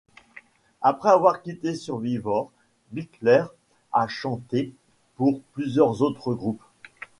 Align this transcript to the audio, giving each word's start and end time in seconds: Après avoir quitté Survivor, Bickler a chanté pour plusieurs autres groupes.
Après 0.81 1.09
avoir 1.11 1.43
quitté 1.43 1.75
Survivor, 1.75 2.51
Bickler 2.91 3.43
a 3.93 4.07
chanté 4.07 4.73
pour 5.15 5.41
plusieurs 5.53 6.01
autres 6.01 6.33
groupes. 6.33 6.63